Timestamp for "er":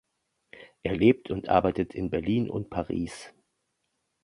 0.81-0.95